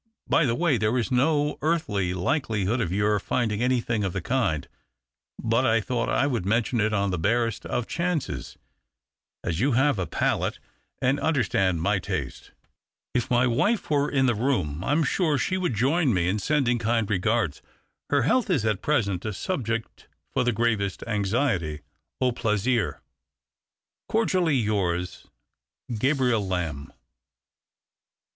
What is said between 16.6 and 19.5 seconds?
kind regards. Her health is at present a